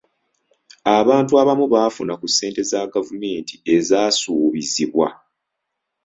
[0.97, 5.07] Abantu abamu baafuna ku ssente za gavumenti ezaasuubizibwa.